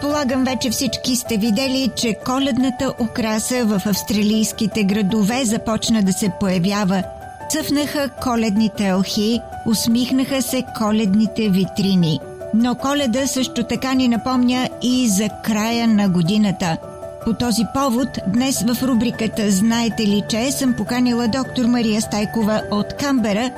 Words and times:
Предполагам 0.00 0.44
вече 0.44 0.70
всички 0.70 1.16
сте 1.16 1.36
видели, 1.36 1.90
че 1.96 2.16
коледната 2.26 2.94
украса 3.00 3.64
в 3.64 3.82
австралийските 3.86 4.84
градове 4.84 5.44
започна 5.44 6.02
да 6.02 6.12
се 6.12 6.32
появява. 6.40 7.02
Цъфнаха 7.50 8.08
коледните 8.22 8.86
елхи, 8.86 9.40
усмихнаха 9.66 10.42
се 10.42 10.64
коледните 10.78 11.48
витрини. 11.48 12.20
Но 12.54 12.74
коледа 12.74 13.26
също 13.26 13.64
така 13.64 13.94
ни 13.94 14.08
напомня 14.08 14.68
и 14.82 15.08
за 15.08 15.28
края 15.44 15.88
на 15.88 16.08
годината. 16.08 16.76
По 17.24 17.34
този 17.34 17.62
повод 17.74 18.08
днес 18.26 18.62
в 18.62 18.82
рубриката 18.82 19.50
Знаете 19.50 20.02
ли, 20.02 20.22
че 20.28 20.52
съм 20.52 20.74
поканила 20.74 21.28
доктор 21.28 21.64
Мария 21.64 22.00
Стайкова 22.00 22.62
от 22.70 22.96
Камбера 22.96 23.50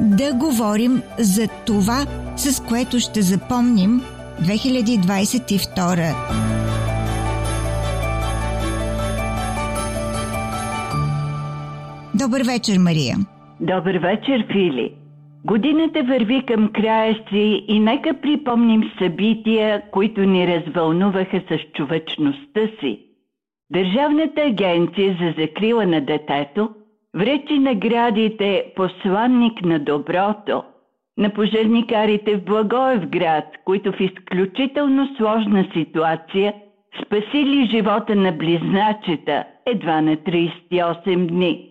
да 0.00 0.32
говорим 0.32 1.02
за 1.18 1.48
това, 1.66 2.06
с 2.36 2.60
което 2.60 3.00
ще 3.00 3.22
запомним 3.22 4.02
2022. 4.40 6.14
Добър 12.14 12.42
вечер, 12.46 12.78
Мария. 12.78 13.16
Добър 13.60 13.98
вечер, 13.98 14.46
Фили. 14.52 14.94
Годината 15.44 16.02
върви 16.02 16.42
към 16.46 16.72
края 16.72 17.14
си 17.28 17.64
и 17.68 17.80
нека 17.80 18.20
припомним 18.20 18.90
събития, 18.98 19.82
които 19.90 20.20
ни 20.20 20.46
развълнуваха 20.46 21.42
с 21.48 21.58
човечността 21.76 22.60
си. 22.80 23.00
Държавната 23.70 24.40
агенция 24.40 25.16
за 25.20 25.42
закрила 25.42 25.86
на 25.86 26.00
детето 26.00 26.70
вречи 27.16 27.58
наградите 27.58 28.64
посланник 28.76 29.62
на 29.64 29.78
доброто– 29.78 30.62
на 31.18 31.30
пожарникарите 31.30 32.36
в 32.36 32.44
Благоев 32.44 33.08
град, 33.08 33.44
които 33.64 33.92
в 33.92 34.00
изключително 34.00 35.16
сложна 35.16 35.66
ситуация 35.72 36.54
спасили 37.02 37.70
живота 37.70 38.16
на 38.16 38.32
близначета 38.32 39.44
едва 39.66 40.00
на 40.00 40.16
38 40.16 41.26
дни. 41.26 41.70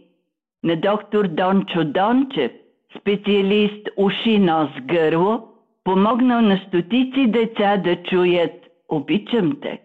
На 0.64 0.76
доктор 0.76 1.28
Дончо 1.28 1.84
Дончев, 1.84 2.52
специалист 3.00 3.90
уши, 3.98 4.40
нос, 4.40 4.70
гърло, 4.82 5.42
помогнал 5.84 6.42
на 6.42 6.58
стотици 6.68 7.28
деца 7.28 7.78
да 7.78 8.04
чуят 8.04 8.52
«Обичам 8.90 9.58
те». 9.62 9.80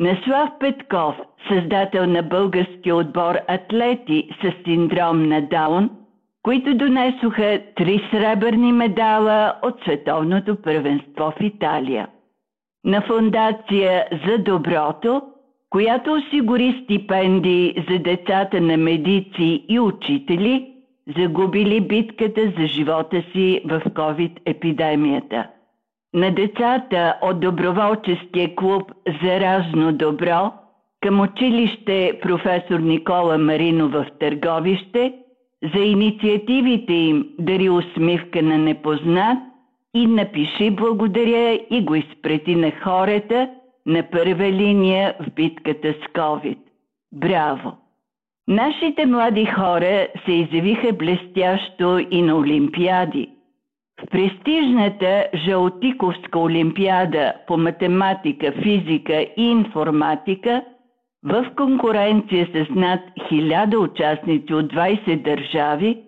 На 0.00 0.18
Слав 0.24 0.50
Петков, 0.60 1.14
създател 1.48 2.06
на 2.06 2.22
български 2.22 2.92
отбор 2.92 3.34
атлети 3.48 4.28
с 4.42 4.64
синдром 4.64 5.28
на 5.28 5.40
Даун– 5.40 5.90
които 6.42 6.74
донесоха 6.74 7.60
три 7.76 8.08
сребърни 8.10 8.72
медала 8.72 9.54
от 9.62 9.74
Световното 9.82 10.56
първенство 10.56 11.32
в 11.38 11.40
Италия. 11.40 12.08
На 12.84 13.00
фундация 13.00 14.06
за 14.26 14.38
доброто, 14.38 15.22
която 15.70 16.12
осигури 16.12 16.80
стипендии 16.84 17.86
за 17.90 17.98
децата 17.98 18.60
на 18.60 18.76
медици 18.76 19.64
и 19.68 19.80
учители, 19.80 20.66
загубили 21.18 21.80
битката 21.80 22.52
за 22.58 22.66
живота 22.66 23.22
си 23.32 23.60
в 23.64 23.80
COVID-епидемията. 23.80 25.46
На 26.14 26.30
децата 26.30 27.16
от 27.22 27.40
доброволческия 27.40 28.54
клуб 28.54 28.92
за 29.22 29.40
разно 29.40 29.92
добро 29.92 30.52
към 31.00 31.20
училище 31.20 32.18
професор 32.22 32.80
Никола 32.80 33.38
Марино 33.38 33.88
в 33.88 34.06
Търговище– 34.20 35.14
за 35.62 35.80
инициативите 35.80 36.92
им 36.92 37.28
дари 37.38 37.70
усмивка 37.70 38.42
на 38.42 38.58
непознат 38.58 39.38
и 39.94 40.06
напиши 40.06 40.70
благодаря 40.70 41.60
и 41.70 41.84
го 41.84 41.94
изпрети 41.94 42.54
на 42.54 42.72
хората 42.82 43.50
на 43.86 44.02
първа 44.02 44.52
линия 44.52 45.14
в 45.20 45.34
битката 45.34 45.92
с 45.92 46.12
COVID. 46.12 46.58
Браво! 47.12 47.72
Нашите 48.48 49.06
млади 49.06 49.46
хора 49.46 50.08
се 50.24 50.32
изявиха 50.32 50.92
блестящо 50.92 52.06
и 52.10 52.22
на 52.22 52.36
Олимпиади. 52.36 53.30
В 54.02 54.10
престижната 54.10 55.26
Жалтиковска 55.34 56.38
олимпиада 56.38 57.32
по 57.46 57.56
математика, 57.56 58.52
физика 58.62 59.26
и 59.36 59.42
информатика– 59.42 60.64
в 61.24 61.46
конкуренция 61.56 62.46
с 62.46 62.74
над 62.74 63.00
1000 63.32 63.76
участници 63.76 64.54
от 64.54 64.72
20 64.72 65.22
държави, 65.22 65.98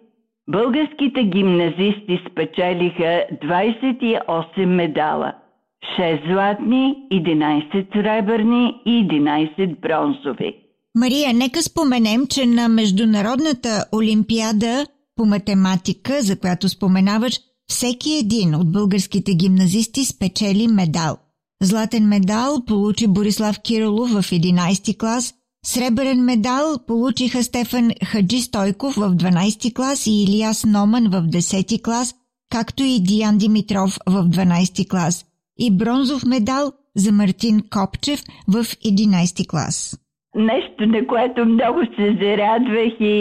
българските 0.50 1.24
гимназисти 1.24 2.20
спечелиха 2.30 3.24
28 3.42 4.66
медала– 4.66 5.32
6 5.98 6.32
златни, 6.32 6.96
11 7.12 7.92
сребърни 7.92 8.82
и 8.86 9.08
11 9.08 9.80
бронзови. 9.80 10.54
Мария, 10.94 11.34
нека 11.34 11.62
споменем, 11.62 12.26
че 12.26 12.46
на 12.46 12.68
Международната 12.68 13.84
олимпиада 13.94 14.86
по 15.16 15.24
математика, 15.24 16.22
за 16.22 16.38
която 16.38 16.68
споменаваш, 16.68 17.40
всеки 17.66 18.12
един 18.12 18.54
от 18.54 18.72
българските 18.72 19.34
гимназисти 19.34 20.04
спечели 20.04 20.68
медал– 20.68 21.16
Златен 21.64 22.08
медал 22.08 22.64
получи 22.66 23.06
Борислав 23.08 23.56
Кирилов 23.66 24.10
в 24.10 24.22
11 24.22 24.98
клас, 25.00 25.34
сребърен 25.64 26.24
медал 26.24 26.64
получиха 26.86 27.42
Стефан 27.42 27.90
Хаджи 28.04 28.40
Стойков 28.40 28.94
в 28.94 29.10
12 29.16 29.74
клас 29.74 30.06
и 30.06 30.22
Илияс 30.22 30.64
Номан 30.66 31.04
в 31.04 31.22
10 31.22 31.82
клас, 31.84 32.14
както 32.52 32.82
и 32.82 33.02
Диан 33.08 33.38
Димитров 33.38 33.90
в 34.06 34.28
12 34.28 34.90
клас 34.90 35.24
и 35.58 35.76
бронзов 35.78 36.22
медал 36.26 36.72
за 36.96 37.12
Мартин 37.12 37.60
Копчев 37.70 38.20
в 38.48 38.64
11 38.64 39.46
клас. 39.50 39.98
Нещо, 40.34 40.86
на 40.86 41.06
което 41.06 41.44
много 41.44 41.80
се 41.96 42.18
зарадвах 42.22 42.92
и, 43.00 43.14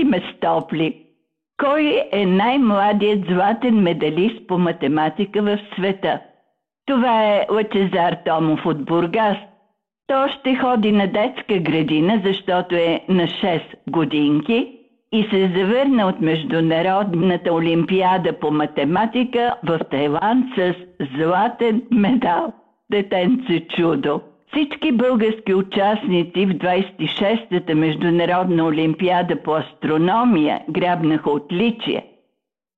и 0.00 0.04
ме 0.04 0.22
стопли. 0.36 1.02
Кой 1.64 2.02
е 2.12 2.26
най-младият 2.26 3.20
златен 3.30 3.74
медалист 3.74 4.46
по 4.48 4.58
математика 4.58 5.42
в 5.42 5.58
света– 5.76 6.20
това 6.86 7.24
е 7.24 7.46
Лъчезар 7.50 8.16
Томов 8.24 8.66
от 8.66 8.84
Бургас. 8.84 9.36
То 10.06 10.28
ще 10.28 10.56
ходи 10.56 10.92
на 10.92 11.06
детска 11.06 11.58
градина, 11.58 12.22
защото 12.24 12.74
е 12.74 13.00
на 13.08 13.22
6 13.22 13.60
годинки 13.90 14.72
и 15.12 15.22
се 15.22 15.52
завърна 15.56 16.06
от 16.06 16.20
Международната 16.20 17.52
олимпиада 17.52 18.32
по 18.32 18.50
математика 18.50 19.54
в 19.64 19.80
Тайланд 19.90 20.46
с 20.56 20.74
златен 21.16 21.82
медал. 21.90 22.52
Детенце 22.90 23.60
чудо! 23.60 24.20
Всички 24.52 24.92
български 24.92 25.54
участници 25.54 26.46
в 26.46 26.50
26-та 26.50 27.74
Международна 27.74 28.64
олимпиада 28.64 29.42
по 29.42 29.54
астрономия 29.54 30.60
грабнаха 30.70 31.30
отличие– 31.30 32.06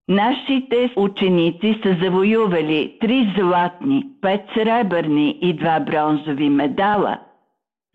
Нашите 0.08 0.93
ученици 0.96 1.81
са 1.82 1.96
завоювали 2.02 2.96
три 3.00 3.34
златни, 3.38 4.05
пет 4.20 4.40
сребърни 4.55 5.38
и 5.43 5.52
два 5.52 5.81
бронзови 5.81 6.49
медала. 6.49 7.19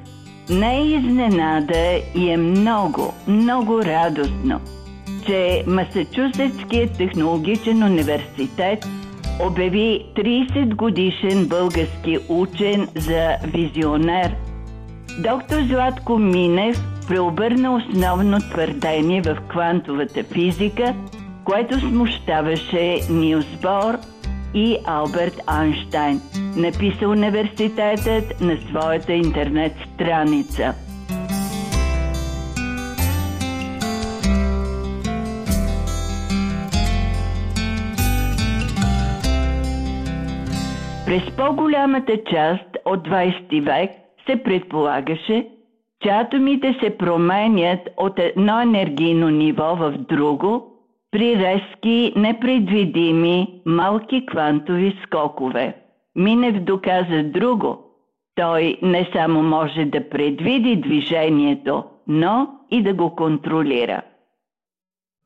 не 0.51 0.79
е 0.79 0.87
изненада 0.87 2.01
и 2.15 2.31
е 2.31 2.37
много, 2.37 3.15
много 3.29 3.83
радостно– 3.83 4.61
че 5.26 5.64
Масачусетският 5.67 6.99
технологичен 6.99 7.82
университет 7.82 8.87
обяви 9.40 10.06
30 10.17 10.75
годишен 10.75 11.46
български 11.46 12.19
учен 12.28 12.88
за 12.96 13.37
визионер. 13.55 14.34
Доктор 15.19 15.62
Златко 15.62 16.19
Минев 16.19 16.76
преобърна 17.08 17.75
основно 17.75 18.38
твърдение 18.38 19.22
в 19.22 19.37
квантовата 19.49 20.25
физика– 20.25 20.94
което 21.44 21.81
смущаваше 21.81 23.00
Нилс 23.11 23.46
Бор 23.62 23.99
и 24.55 24.76
Алберт 24.87 25.40
Айнштайн, 25.46 26.20
написа 26.56 27.08
университетът 27.08 28.40
на 28.40 28.58
своята 28.69 29.12
интернет 29.12 29.72
страница. 29.94 30.75
През 41.11 41.37
по-голямата 41.37 42.25
част 42.25 42.77
от 42.85 43.09
20 43.09 43.65
век 43.65 43.91
се 44.27 44.43
предполагаше, 44.43 45.49
че 46.03 46.09
атомите 46.09 46.77
се 46.83 46.97
променят 46.99 47.81
от 47.97 48.19
едно 48.19 48.61
енергийно 48.61 49.29
ниво 49.29 49.77
в 49.77 49.91
друго– 49.91 50.67
при 51.11 51.37
резки, 51.37 52.12
непредвидими, 52.17 53.61
малки 53.67 54.27
квантови 54.27 54.99
скокове. 55.03 55.75
Минев 56.17 56.61
доказа 56.61 57.23
друго. 57.23 57.79
Той 58.35 58.79
не 58.83 59.09
само 59.13 59.43
може 59.43 59.85
да 59.85 60.09
предвиди 60.09 60.77
движението, 60.77 61.85
но 62.06 62.49
и 62.71 62.83
да 62.83 62.95
го 62.95 63.17
контролира. 63.17 64.03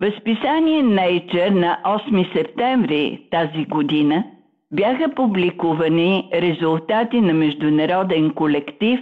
В 0.00 0.12
списание 0.20 0.82
Nature 0.82 1.50
на 1.50 1.78
8 1.84 2.32
септември 2.36 3.28
тази 3.30 3.64
година 3.64 4.24
бяха 4.74 5.14
публикувани 5.14 6.28
резултати 6.34 7.20
на 7.20 7.34
международен 7.34 8.30
колектив 8.30 9.00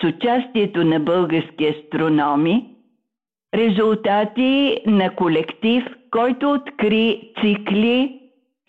с 0.00 0.04
участието 0.04 0.84
на 0.84 1.00
български 1.00 1.66
астрономи, 1.66 2.66
резултати 3.54 4.78
на 4.86 5.10
колектив– 5.10 5.84
който 6.10 6.52
откри 6.52 7.32
цикли, 7.40 8.20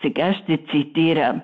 сега 0.02 0.34
ще 0.34 0.58
цитирам, 0.58 1.42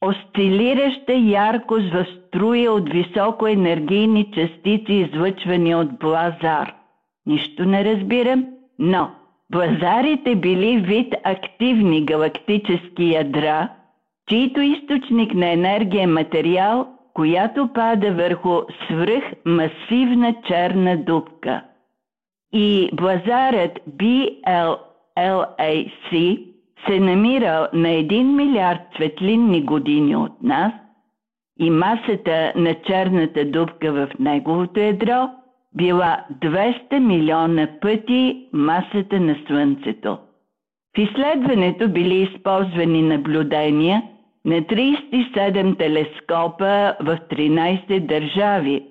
осцилираща 0.00 1.12
яркост 1.12 1.92
в 1.92 2.06
струя 2.18 2.72
от 2.72 2.88
високоенергийни 2.88 4.32
частици, 4.32 4.92
излъчвани 4.92 5.74
от 5.74 5.98
блазар. 5.98 6.74
Нищо 7.26 7.64
не 7.64 7.84
разбирам, 7.84 8.46
но 8.78 9.10
блазарите 9.52 10.34
били 10.36 10.76
вид 10.76 11.14
активни 11.24 12.04
галактически 12.04 13.10
ядра, 13.10 13.68
чието 14.30 14.60
източник 14.60 15.34
на 15.34 15.52
енергия 15.52 16.02
е 16.02 16.06
материал, 16.06 16.88
която 17.14 17.68
пада 17.74 18.12
върху 18.12 18.60
свръхмасивна 18.86 20.34
черна 20.46 20.96
дупка. 20.96 21.62
И 22.52 22.90
блазарът 22.92 23.78
BL 23.88 24.78
LAC 25.18 26.44
се 26.86 27.00
намира 27.00 27.68
на 27.72 27.88
1 27.88 28.22
милиард 28.22 28.80
светлинни 28.94 29.62
години 29.62 30.16
от 30.16 30.42
нас 30.42 30.72
и 31.60 31.70
масата 31.70 32.52
на 32.56 32.74
черната 32.74 33.44
дупка 33.44 33.92
в 33.92 34.08
неговото 34.18 34.80
ядро 34.80 35.30
била 35.74 36.24
200 36.42 36.98
милиона 36.98 37.68
пъти 37.80 38.48
масата 38.52 39.20
на 39.20 39.36
Слънцето. 39.46 40.18
В 40.96 40.98
изследването 40.98 41.88
били 41.88 42.14
използвани 42.22 43.02
наблюдения 43.02 44.02
на 44.44 44.56
37 44.56 45.78
телескопа 45.78 46.94
в 47.00 47.18
13 47.30 48.06
държави. 48.06 48.84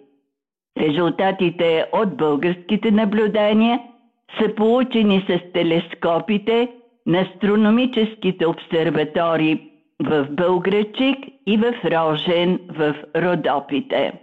Резултатите 0.78 1.86
от 1.94 2.18
българските 2.18 2.92
наблюдения– 2.92 3.80
са 4.38 4.56
получени 4.56 5.26
с 5.30 5.40
телескопите 5.54 6.68
на 7.06 7.20
астрономическите 7.20 8.46
обсерватории 8.46 9.60
в 10.04 10.28
Бълграчик 10.32 11.18
и 11.48 11.58
в 11.58 11.74
Рожен 11.86 12.60
в 12.78 12.96
Родопите. 13.16 14.14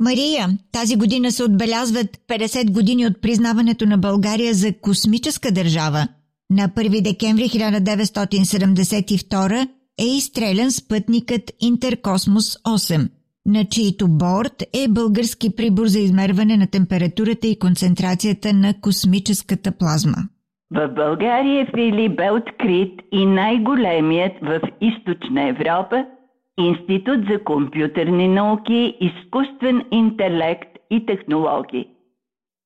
Мария, 0.00 0.46
тази 0.72 0.96
година 0.96 1.30
се 1.30 1.44
отбелязват 1.44 2.06
50 2.28 2.72
години 2.72 3.06
от 3.06 3.22
признаването 3.22 3.86
на 3.86 3.98
България 3.98 4.54
за 4.54 4.72
космическа 4.80 5.52
държава. 5.52 6.08
На 6.50 6.68
1 6.68 7.02
декември 7.02 7.42
1972 7.42 9.68
е 9.98 10.04
изстрелян 10.04 10.70
спътникът 10.70 11.42
Интеркосмос 11.60 12.56
8 12.62 13.08
на 13.46 13.64
чието 13.64 14.06
борт 14.08 14.62
е 14.84 14.88
български 14.88 15.56
прибор 15.56 15.86
за 15.86 15.98
измерване 15.98 16.56
на 16.56 16.66
температурата 16.70 17.46
и 17.46 17.58
концентрацията 17.58 18.52
на 18.52 18.74
космическата 18.80 19.78
плазма. 19.78 20.20
В 20.74 20.88
България 20.88 21.66
Фили 21.74 22.08
бе 22.08 22.30
открит 22.30 23.00
и 23.12 23.26
най-големият 23.26 24.32
в 24.42 24.60
източна 24.80 25.48
Европа 25.48 26.04
Институт 26.58 27.20
за 27.30 27.44
компютърни 27.44 28.28
науки, 28.28 28.96
изкуствен 29.00 29.84
интелект 29.90 30.78
и 30.90 31.06
технологии. 31.06 31.86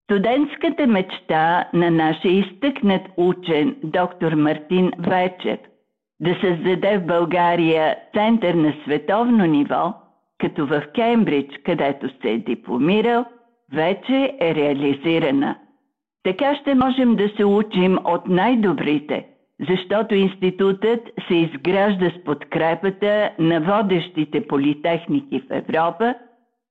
Студентската 0.05 0.87
мечта 0.87 1.69
на 1.75 1.91
нашия 1.91 2.33
изтъкнат 2.33 3.03
учен 3.17 3.77
доктор 3.83 4.33
Мартин 4.33 4.91
Вечев 4.99 5.59
да 6.21 6.37
създаде 6.41 6.99
в 6.99 7.07
България 7.07 7.97
център 8.15 8.55
на 8.55 8.75
световно 8.85 9.45
ниво– 9.45 9.95
като 10.39 10.67
в 10.67 10.83
Кембридж, 10.95 11.59
където 11.65 12.09
се 12.09 12.31
е 12.31 12.39
дипломирал, 12.39 13.25
вече 13.73 14.37
е 14.41 14.55
реализирана. 14.55 15.57
Така 16.25 16.57
ще 16.57 16.75
можем 16.75 17.17
да 17.17 17.29
се 17.29 17.45
учим 17.45 17.99
от 18.05 18.29
най-добрите, 18.29 19.27
защото 19.69 20.15
институтът 20.15 21.01
се 21.29 21.35
изгражда 21.35 22.11
с 22.11 22.25
подкрепата 22.25 23.31
на 23.39 23.61
водещите 23.61 24.47
политехники 24.47 25.41
в 25.41 25.45
Европа 25.51 26.15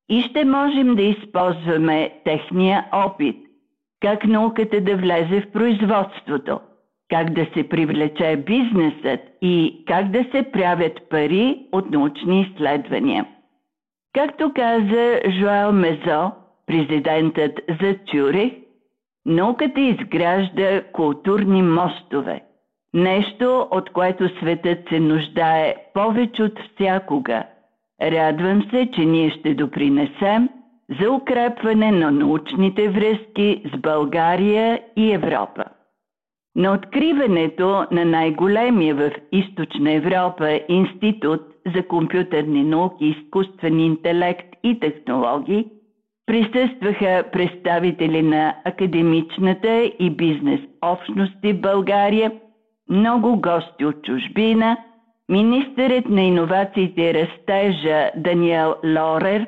и 0.10 0.22
ще 0.22 0.46
можем 0.46 0.96
да 0.96 1.04
използваме 1.04 2.22
техния 2.26 2.86
опит, 2.92 3.38
как 4.02 4.26
науката 4.26 4.82
да 4.82 4.96
влезе 4.96 5.42
в 5.42 5.52
производството, 5.52 6.60
как 7.14 7.34
да 7.34 7.46
се 7.54 7.70
привлече 7.70 8.44
бизнесът 8.46 9.20
и 9.42 9.84
как 9.88 10.12
да 10.12 10.26
се 10.32 10.52
правят 10.52 11.10
пари 11.10 11.60
от 11.72 11.92
научни 11.92 12.42
изследвания. 12.42 13.26
Както 14.14 14.52
каза 14.56 15.20
Жуел 15.30 15.72
Мезо, 15.72 16.32
президентът 16.68 17.60
за 17.82 17.96
Тюрих, 18.06 18.54
науката 19.26 19.82
изгражда 19.82 20.84
културни 20.94 21.62
мостове. 21.62 22.42
Нещо, 22.94 23.68
от 23.72 23.90
което 23.90 24.30
светът 24.40 24.80
се 24.90 25.00
нуждае 25.00 25.76
повече 25.94 26.44
от 26.44 26.60
всякога. 26.60 27.44
Радвам 28.02 28.68
се, 28.70 28.90
че 28.96 29.06
ние 29.06 29.30
ще 29.30 29.54
допринесем 29.54 30.50
за 31.02 31.12
укрепване 31.12 31.92
на 31.92 32.12
научните 32.12 32.90
връзки 32.90 33.64
с 33.74 33.78
България 33.78 34.82
и 34.96 35.14
Европа. 35.14 35.64
На 36.56 36.74
откриването 36.74 37.86
на 37.92 38.06
най-големия 38.06 38.96
в 38.96 39.12
Източна 39.32 39.92
Европа 39.92 40.60
институт 40.70 41.42
за 41.76 41.88
компютърни 41.88 42.64
науки, 42.64 43.06
изкуствен 43.06 43.80
интелект 43.80 44.56
и 44.64 44.80
технологии 44.80 45.66
присъстваха 46.26 47.24
представители 47.32 48.22
на 48.22 48.56
академичната 48.66 49.92
и 50.00 50.10
бизнес 50.10 50.60
общности 50.82 51.54
в 51.54 51.62
България, 51.62 52.32
много 52.90 53.42
гости 53.42 53.86
от 53.86 54.04
чужбина, 54.04 54.78
министърът 55.30 56.10
на 56.10 56.22
иновациите 56.22 57.02
и 57.02 57.14
растежа 57.14 58.12
Даниел 58.16 58.76
Лорер, 58.86 59.48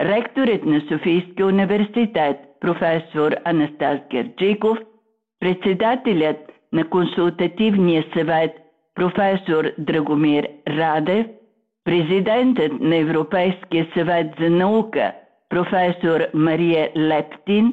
ректорът 0.00 0.64
на 0.64 0.80
Софийския 0.88 1.46
университет 1.46 2.36
професор 2.60 3.34
Анастас 3.44 3.98
Герджиков, 4.10 4.78
председателят 5.40 6.45
на 6.72 6.88
консултативния 6.88 8.04
съвет 8.14 8.52
професор 8.94 9.70
Драгомир 9.78 10.48
Радев, 10.68 11.26
президентът 11.84 12.80
на 12.80 12.96
Европейския 12.96 13.88
съвет 13.94 14.26
за 14.40 14.50
наука 14.50 15.12
професор 15.48 16.20
Мария 16.34 16.90
Лептин, 16.96 17.72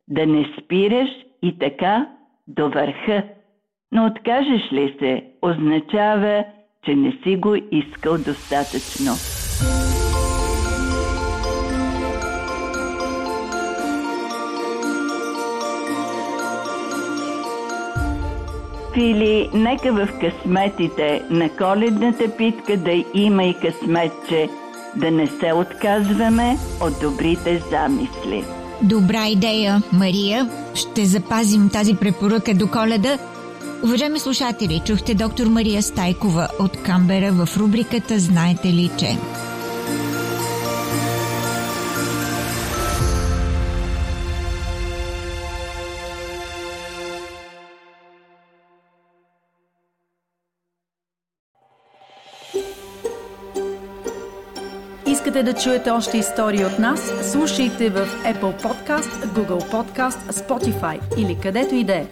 да 0.08 0.26
не 0.26 0.46
спираш 0.58 1.08
и 1.42 1.58
така 1.58 2.08
до 2.46 2.70
върха. 2.70 3.22
Но 3.92 4.06
откажеш 4.06 4.72
ли 4.72 4.96
се, 4.98 5.24
означава, 5.42 6.44
че 6.84 6.94
не 6.94 7.12
си 7.22 7.36
го 7.36 7.54
искал 7.54 8.18
достатъчно. 8.18 9.12
Фили, 18.94 19.50
нека 19.54 19.92
в 19.92 20.08
късметите 20.20 21.22
на 21.30 21.50
коледната 21.56 22.36
питка 22.36 22.76
да 22.76 23.04
има 23.14 23.44
и 23.44 23.54
късметче, 23.54 24.48
да 24.96 25.10
не 25.10 25.26
се 25.26 25.52
отказваме 25.52 26.56
от 26.82 26.92
добрите 27.02 27.62
замисли. 27.70 28.44
Добра 28.82 29.28
идея, 29.28 29.82
Мария. 29.92 30.50
Ще 30.74 31.04
запазим 31.04 31.68
тази 31.72 31.96
препоръка 31.96 32.54
до 32.54 32.70
коледа. 32.70 33.18
Уважаеми 33.82 34.18
слушатели, 34.18 34.82
чухте 34.86 35.14
доктор 35.14 35.46
Мария 35.46 35.82
Стайкова 35.82 36.48
от 36.58 36.82
Камбера 36.82 37.32
в 37.32 37.56
рубриката 37.56 38.18
Знаете 38.18 38.68
ли, 38.68 38.90
че... 38.98 39.18
Искате 55.06 55.42
да 55.42 55.52
чуете 55.52 55.90
още 55.90 56.18
истории 56.18 56.64
от 56.64 56.78
нас? 56.78 57.12
Слушайте 57.32 57.90
в 57.90 58.08
Apple 58.24 58.62
Podcast, 58.62 59.26
Google 59.26 59.70
Podcast, 59.70 60.32
Spotify 60.32 61.18
или 61.18 61.38
където 61.42 61.74
и 61.74 61.84
да 61.84 61.94
е. 61.94 62.06